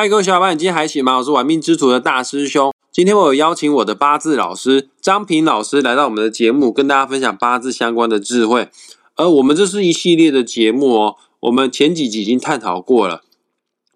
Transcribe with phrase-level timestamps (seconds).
[0.00, 1.18] 嗨，各位小伙伴，你今天还行吗？
[1.18, 2.72] 我是玩命之徒的大师兄。
[2.90, 8.70] 今天我有邀请我的八字老师张平老师来到我们的节目，跟大家分享八字相关的智慧。
[9.16, 13.20] 而我们这是一系列的节目哦，我们前几集已经探讨过了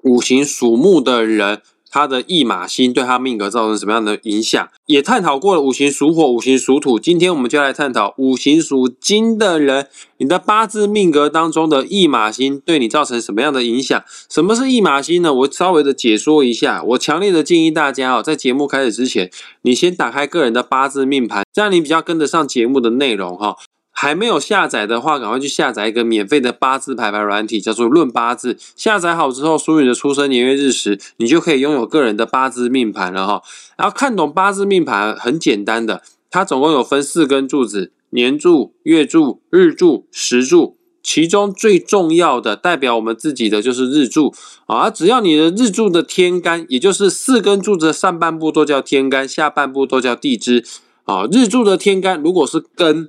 [0.02, 1.62] 五行属木的人。
[1.94, 4.68] 他的驿马星对他命格造成什么样的影响？
[4.86, 6.98] 也探讨过了五行属火、五行属土。
[6.98, 9.86] 今天我们就来探讨五行属金的人，
[10.16, 14.02] 你的八字命格当中的驿马星对你造成什么样的影响？
[14.28, 15.32] 什么是驿马星呢？
[15.32, 16.82] 我稍微的解说一下。
[16.82, 19.30] 我强烈的建议大家哦，在节目开始之前，
[19.62, 23.56] 你先打开个人的八字命盘，这样你比较跟得上节目的内容哈。
[23.96, 28.54] 还没有下载的话，赶快去下载一个免费的八字排排软体，叫做《论八字》。
[28.74, 33.40] 下载好之后，输入你的出生年月日时，你就可以拥有个人的八字命盘了哈。
[33.78, 40.76] 然后看懂八字命盘很简单的，它总共有分四根柱子：年柱、月柱、日柱、时柱。
[41.00, 44.34] 其中最重要的代表我们自己的就是日柱
[44.66, 44.90] 啊。
[44.90, 50.64] 只要你的日柱的天干，也就是四根柱子的上半部都叫天干，下半部都叫地支
[51.04, 51.26] 啊。
[51.30, 53.08] 日柱的天干如果是根。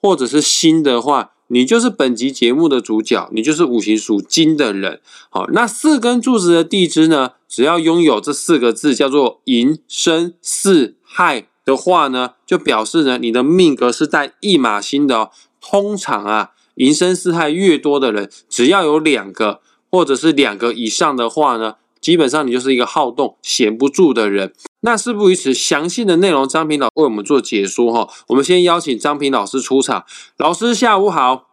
[0.00, 5.00] 或者是辛的话，你就是本集节目的主角，你就是五行属金的人。
[5.30, 15.18] 好，那四根柱子的地支呢，只要拥有这四个字，叫做寅申巳亥的话呢，就表示呢你的命格是带一马星的。
[15.18, 15.30] 哦
[15.60, 19.60] 通常啊，寅申巳亥越多的人，只要有两个
[19.90, 21.74] 或者是两个以上的话呢。
[21.98, 24.52] 基本上你就是一个好动、闲不住的人。
[24.80, 28.12] 那事不宜迟，详细的内容张平老为我们做解说哈。
[28.28, 30.04] 我们先邀请张平老师出场。
[30.36, 31.48] 老师下午好，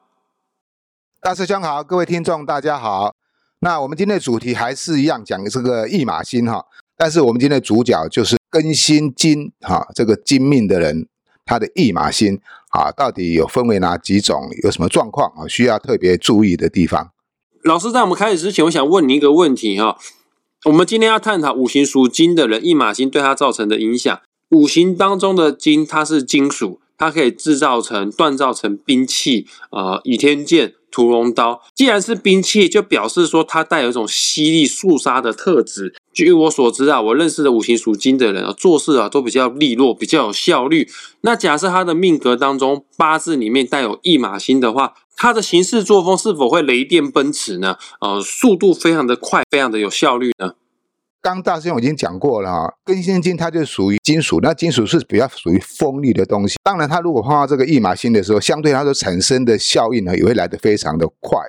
[1.22, 3.16] 大师兄好，各位听众大家好。
[3.60, 6.66] 那我们今天的主题还是一样讲这个驿马星哈，
[6.98, 11.08] 但是我们今天的主角就是庚辛金哈，这个金命的人
[11.46, 12.40] 他的驿马星
[12.72, 14.50] 啊，到底有分为哪几种？
[14.64, 15.48] 有什么状况啊？
[15.48, 17.12] 需要特别注意的地方？
[17.64, 19.98] 老师，在我们开始之前，我想问你一个问题哈。
[20.66, 24.22] 我们今天要探讨五行属金的人，一马星对他造成的影响。
[24.52, 31.60] 五行当中的金，它是金属，它可以制造成、锻造成兵器，呃，倚天剑、屠龙刀。
[31.74, 35.96] 既然是兵器，就表示说它带有一种犀利、肃杀的特质。
[36.14, 40.88] 据我所知啊，我认识的五行属金的人啊，做事啊都比较利落，比较有效率。
[41.22, 47.78] 那假设他的命格当中八字里面带有驿马星的话，他的行事作风是否会雷电奔驰呢？
[48.00, 50.54] 呃，速度非常的快，非常的有效率呢？
[51.24, 56.58] 刚大师兄已经讲过了哈，庚辛金它就属于金属，那金属是比较属于锋利的东西。
[56.62, 61.40] 当然，它如果碰到这个驿马星的时候，相对它所产生的效应呢，也会来得非常的快。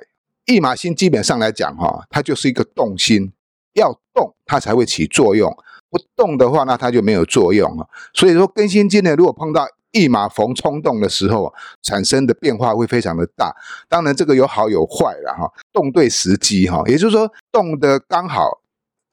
[0.45, 3.33] 驿马星基本上来讲哈，它就是一个动心，
[3.73, 5.53] 要动它才会起作用，
[5.89, 7.85] 不动的话，那它就没有作用了。
[8.13, 11.53] 所以说，庚辛金呢，如果碰到一马逢冲动的时候，
[11.83, 13.53] 产生的变化会非常的大。
[13.89, 15.51] 当然，这个有好有坏了哈。
[15.73, 18.61] 动对时机哈，也就是说，动的刚好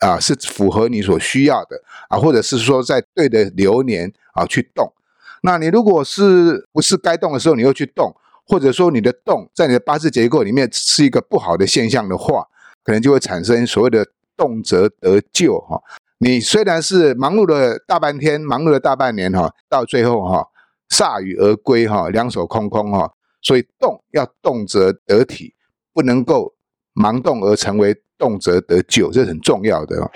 [0.02, 4.92] 啊，是符合你所需要的啊，或者是说在对的流年啊去动。
[5.42, 8.14] 那你如果是不是该动的时候，你又去动，
[8.46, 12.46] 或者说你的动在你的八字结构里面是一个不好的现象的话，
[12.84, 15.80] 可能就会产生所谓的动则得咎哈。
[16.18, 20.48] 你虽然是忙碌了大半天，忙碌了大半年哈，到最后哈。
[20.92, 23.10] 铩羽而归，哈，两手空空，哈，
[23.40, 25.54] 所以动要动则得体，
[25.94, 26.52] 不能够
[26.94, 30.08] 盲动而成为动则得咎，这是很重要的。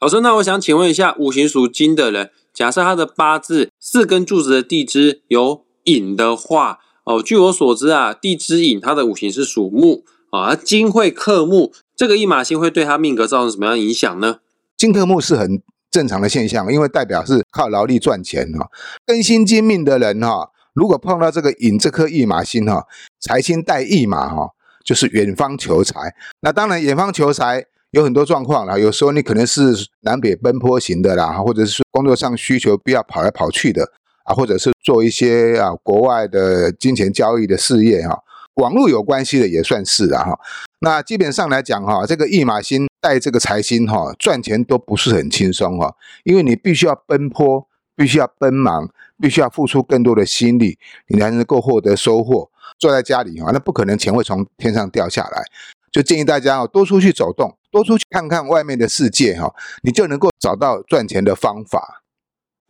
[0.00, 14.38] 老师，那我想请问一下，五行属金的人，假设他的八字四根柱子的地支有寅的话，哦，据我所知啊，地支寅他的五行是属木啊，金会克木，这个一马星会对他命格造成什么样影响呢？
[14.78, 15.60] 金克木是很。
[15.90, 18.70] 正常的现象，因为代表是靠劳力赚钱哈。
[19.04, 22.84] 庚辛金命的人哈，如果碰到这个寅这颗驿马星哈，
[23.18, 24.50] 财星带驿马哈，
[24.84, 26.14] 就是远方求财。
[26.40, 33.90] 那当然，远方求财有很多状况啦，有时候你可能是南北奔波型的啦，或者是工作上需求必要跑来跑去的
[34.24, 38.22] 啊，或者是做一些啊国外的金钱交易的事业哈。
[38.54, 40.38] 网络有关系的也算是啊哈，
[40.80, 45.94] 那基本上来讲哈，这个驿马星带这个财星哈，赚钱都不是很轻松哈，
[46.24, 47.66] 因为你必须要奔波，
[47.96, 52.49] 必须要奔忙，必须要付出更多的心力，你才能够获得收获。
[52.80, 55.44] 坐在家里哈，那不可能钱会从天上掉下来，
[55.92, 62.02] 就建议大家哦，多出去走动，多出去看看外面的世界哈，你就能够找到赚钱的方法。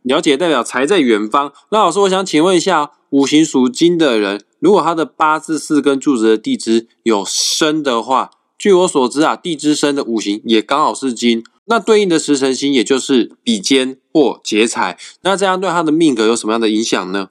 [0.03, 1.53] 了解代表财在远方。
[1.69, 4.43] 那老师，我想请问一下，五行属金的人。
[4.59, 17.29] 如果他的八字四根柱子的地支有申的话，据我所知啊，地支生的五行也刚好是金，那对应的时辰星也就是比肩或劫财，那这样对他的命格有什么样的影响呢？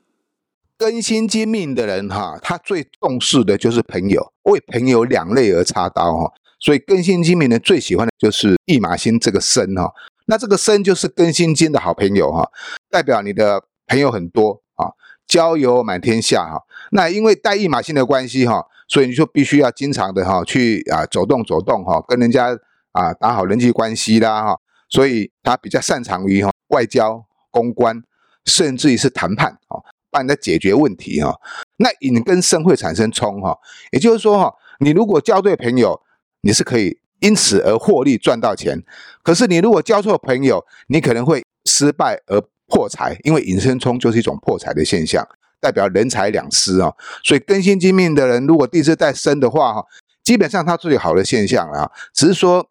[0.80, 9.92] 庚辛金命的人哈，他最重视的就是朋友，为朋友两肋而插刀哈，所以庚辛金命人最喜欢的就是驿马星这个申哈。
[10.24, 12.48] 那这个身就是庚辛金的好朋友哈，
[12.88, 14.88] 代表你的朋友很多啊，
[15.26, 16.62] 交友满天下哈。
[16.92, 22.56] 那因为带驿马星的关系哈，所以你就必须要经常的哈去啊走动走动哈，跟人家
[22.92, 24.58] 啊打好人际关系啦哈。
[24.88, 28.02] 所以他比较擅长于哈外交、公关，
[28.46, 29.76] 甚至于是谈判啊，
[30.10, 31.34] 帮你在解决问题哈。
[31.78, 33.56] 那引跟生会产生冲哈，
[33.92, 36.00] 也就是说哈，你如果交对朋友，
[36.42, 38.82] 你是可以因此而获利赚到钱。
[39.22, 45.26] 可是你如果交错朋友，你可能会失败而破财，因为引申冲就是一种破财的现象，
[45.60, 46.92] 代表人财两失啊。
[47.24, 49.84] 所以更新金命的人，如果地支带生的话哈，
[50.22, 52.66] 基本上它最好的现象啊，只是说。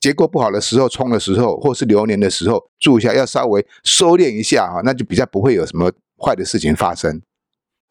[0.00, 5.90] 结构不好的时候，冲的时候，或是流年的时候，注意一下，要稍微收敛一下哈，那就比较不会有什么
[6.24, 7.20] 坏的事情发生。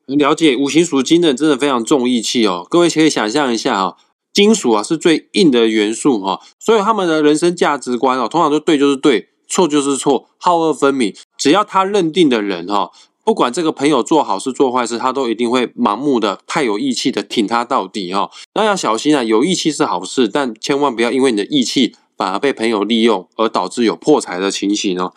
[0.07, 3.97] 了解五行属金的人真的非常重义气哦，各位可以想象一下哈，
[4.33, 11.15] 金属啊是最硬的元素哈，所以他们的人生价值观哦，通常都对就是对，错就是错，好恶分明。
[11.37, 12.91] 只要他认定的人哈。
[13.25, 18.29] 不管这个朋友做好事做坏事，他都一定会盲目的、太有义气的挺他到底哈。
[18.53, 25.13] 那要小心啊，有义气是好事，但千万不要因为你的义气反而被朋友利用，而导致有破财的情形哦。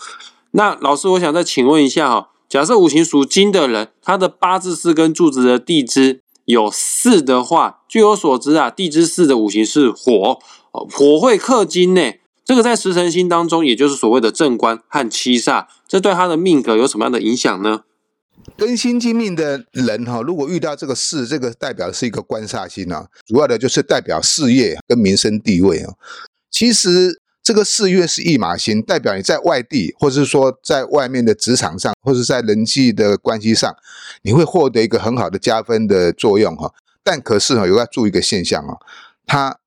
[0.52, 10.38] 那老师，我想再请问一下哈，假设五行属金的人，他的八字四根柱子的地支有四的话，据我所知啊，地支四的五行是火，
[10.70, 12.12] 火会克金呢。
[12.44, 17.81] 这个在食神星当中，也就是所谓的正官和七煞，这对他的命格有什么样的影响呢？
[18.56, 25.94] 庚辛金命的人哈，如果遇到这个事，这个代表是一个官煞星啊，主要的就是代表事业跟民生地位啊。
[26.49, 33.72] 其实这个四月是驿马星，代表你在外地，或者是说在外面的职场上，或者在人际的关系上，
[34.22, 36.75] 你会获得一个很好的加分的作用哈。
[37.04, 38.75] 但可是哈，有要注意一个现象啊，
[39.25, 39.60] 它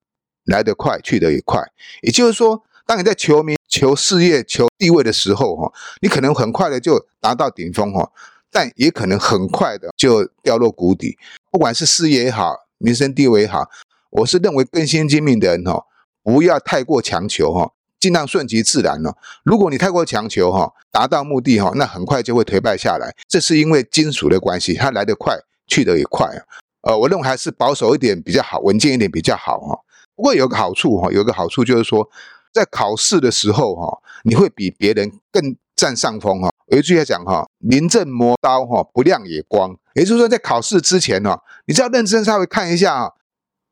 [0.44, 1.58] 来得快，去得也快。
[2.02, 5.72] 也就是说，当你在求名、求事业、求地位的时候哈，
[6.02, 8.12] 你可能很快的就达到顶峰哈。
[8.50, 11.16] 但也可能很快的就掉落谷底，
[11.50, 13.70] 不管是事业也好，民生地位也好，
[14.10, 15.86] 我是认为更新精命的人哈，
[16.22, 19.16] 不要太过强求哈，尽量顺其自然哦。
[19.42, 23.14] 如果你太过强求哈，达到目的哈，那很快就会颓败下来。
[23.28, 26.42] 这是因为金属的关系，它来得快，去得也快啊。
[26.82, 29.78] 呃，我认为还是保守一点比较好，稳健一点比较好哈。
[30.16, 32.08] 不过有个好处哈，有个好处就是说，
[32.52, 36.50] 在考试的时候哈，你会比别人更占上风哈。
[36.66, 39.76] 有一句话讲哈，临阵磨刀哈，不亮也光。
[39.94, 41.36] 也就是说，在考试之前呢，
[41.66, 43.10] 你只要认真稍微看一下啊，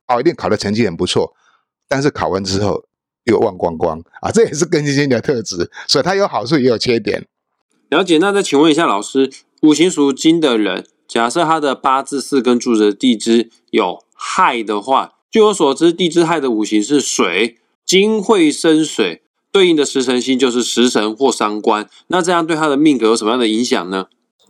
[0.06, 1.34] 考一定考的成绩很不错。
[1.88, 2.84] 但是考完之后
[3.24, 7.26] 又忘光光啊，这也是庚金星的特质，所以它有好处也有缺点。
[7.88, 9.30] 了解，那再请问一下老师，
[9.62, 19.22] 五行属金的人，假设他的八字四根柱子的地支有亥的话，据我所知，地支亥的五行是水，金会生水。
[19.50, 24.08] 对应的食神星就是食神或伤官，那这样对他的命格有什么样的影响呢？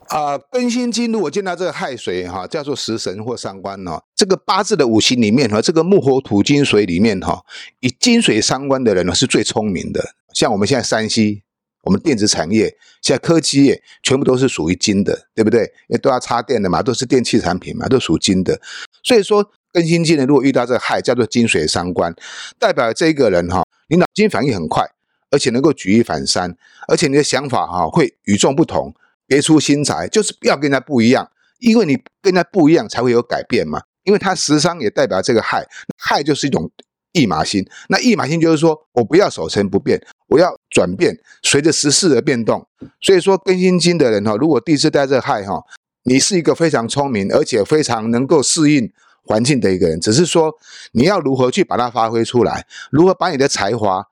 [0.09, 7.45] 啊，庚辛金如果见到这个亥水哈，叫做食神或伤官哦，这个八字的五行里面哈，这个木火土金水里面哈，
[7.81, 10.15] 以金水伤官的人呢是最聪明的。
[10.33, 11.43] 像我们现在山西，
[11.83, 15.65] 我们电子产业，现在科技业全部都是属于金的，对不对？
[15.89, 18.59] 因为都要插电的嘛，都是电器产品嘛，都属金的。
[19.03, 22.15] 所以说庚辛金呢，如果遇到这个亥，叫做金水伤官，
[22.59, 23.63] 代表这一个人哈。
[23.89, 24.85] 你脑筋反应很快，
[25.31, 26.57] 而且能够举一反三，
[26.89, 28.95] 而且你的想法哈会与众不同，
[29.29, 31.31] 别出心裁，就是要跟人家不一样，
[31.61, 33.81] 因为你跟人家不一样才会有改变嘛。
[34.03, 35.65] 因为它时伤也代表这个害，
[35.97, 36.69] 害就是一种
[37.13, 42.67] 驿马星，那驿马星就是说我不要守成不变，我要转变，随着时势而变动。
[43.01, 45.63] 所以说更新金的人哈，如果第一次带这个害哈，
[46.03, 48.91] 你是一个非常聪明，而且非常能够适应。
[49.25, 50.51] 环境的一个人，只是说
[50.93, 54.07] 你要如何去把它发挥出来，如何把你的才华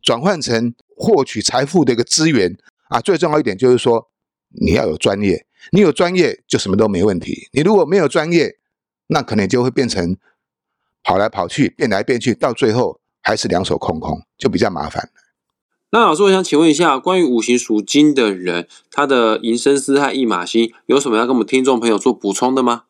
[0.00, 2.56] 转换成获取财富的一个资源
[2.88, 2.98] 啊！
[2.98, 4.08] 最重要一点就是说
[4.48, 7.48] 你要有专业，你有专业就什么都没问题。
[7.52, 8.56] 你如果没有专业，
[9.08, 10.16] 那可能就会变成
[11.02, 15.10] 跑来跑去、变来变去，到最后还是两手空空，就比较麻烦。
[15.92, 22.82] 那老师，我想请问一下，关于五行属金的人，他的寅申巳亥驿马星有什么要跟我们听众朋友做补充的吗？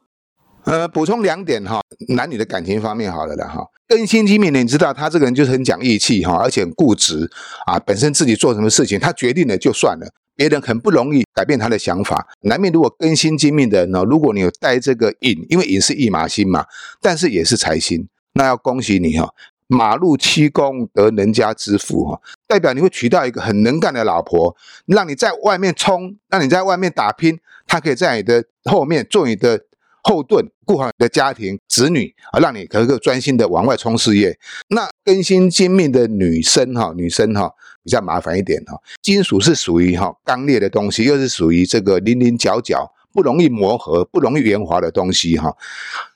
[0.64, 3.66] 呃，补充两点哈，男女的感情方面好了的哈。
[3.86, 7.30] 庚辛金命呢，你知道他这个人就是很讲义气哈，而且很固执
[7.66, 7.78] 啊。
[7.78, 12.28] 本身自己做什么事情，他决定了就算了，别人很不容易改变他的想法。
[12.42, 16.64] 难免如果更新金命的人呢，如果你有带这个引，因为引是驿马星嘛，
[17.00, 19.28] 但是也是财星，那要恭喜你哈，
[19.66, 24.54] 马入七宫得人家之福哈，代表你会娶到一个很能干的老婆，
[24.86, 29.62] 让你在外面冲，让你在外面打拼，他可以在你的后面做你的。
[30.08, 34.38] 后盾，顾好你的家庭、子女啊，让你可以专心的往外冲事业。
[34.68, 37.50] 那更新金命的女生哈，女生哈
[37.86, 45.56] 比较麻烦一点哈，金属是属于哈刚烈的东西，又是属于这个棱棱角角、不容易磨合、不容易圆滑的东西哈，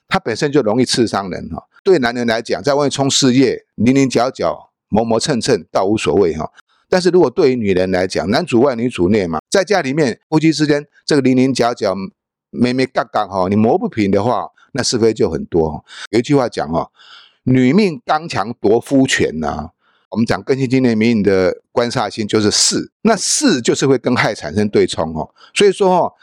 [0.09, 1.63] 它本身就容易刺伤人哈。
[1.81, 6.51] 对男人来讲，在外面冲事业，棱棱角角、磨磨蹭蹭倒无所谓哈。
[6.89, 11.95] 但是如果对于女人来讲，男主外女主内嘛，在家里面夫妻之间这个棱棱角角、
[12.49, 15.85] 咩咩嘎嘎哈，你磨不平的话，那是非就很多。
[16.09, 16.91] 有一句话讲哦，
[17.43, 19.69] 女命刚强夺夫权呐。
[20.11, 25.33] 我们讲庚辛金年命运的官煞星就是巳，那巳就是会跟亥产生对冲哦。
[25.55, 26.13] 所以说哦，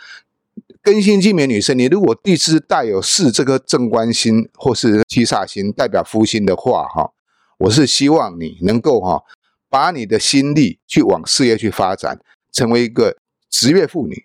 [0.85, 7.11] 庚辛金年女生，你如果地支带有巳这个正官星或是七煞星代表夫星的话哈，
[7.59, 9.25] 我是希望你能够哈。
[9.71, 12.19] 把你的心力去往事业去发展，
[12.51, 13.19] 成为一个
[13.51, 14.17] 职业妇女，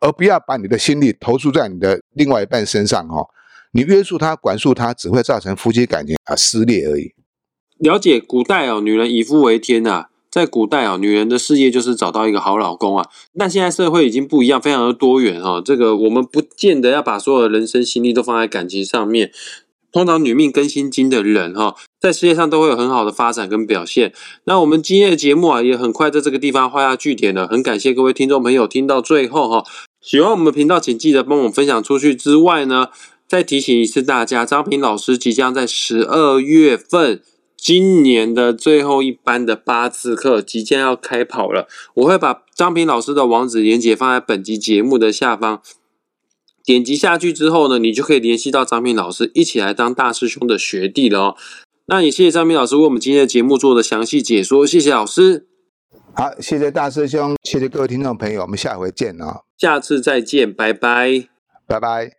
[0.00, 3.28] 而不要把你的心力投注在你的另外一半身上哦。
[3.72, 7.12] 你约束他、管束他，只会造成夫妻感情啊撕裂而已。
[7.78, 13.06] 了解古代哦，女人以夫为天呐，在古代哦，女人的事业就是找到一个好老公啊。
[13.36, 15.62] 但现在社会已经不一样，非常的多元哦。
[15.64, 19.32] 这个我们不见得要把所有的人生心力都放在感情上面。
[19.90, 24.12] 通常女命更新金的人哈，在事业上都会有很好的发展跟表现。
[24.44, 27.48] 那我们今天的节目啊，也很快在这个地方画下句点了。
[27.48, 29.64] 很感谢各位听众朋友听到最后哈，
[30.02, 32.14] 喜欢我们频道，请记得帮我们分享出去。
[32.14, 32.88] 之外呢，
[33.26, 37.22] 再提醒一次大家，张平老师即将在十二月份
[37.60, 41.66] 今年的最后一班的八次课即将要开跑了。
[41.94, 45.60] 我会把张平老师的网址连接放在本集节目的下方。
[46.64, 51.36] 点击下去之后呢，你就可以联系到张平老师，一起来当大师兄的学弟了哦。
[51.86, 55.46] 那也谢谢张平老师为我们今天的节目做的详细解说，谢谢老师。
[56.14, 61.26] 好，谢谢大师兄，谢谢各位听众朋友，我们下回见啊，下次再见，拜拜，
[61.66, 62.17] 拜拜。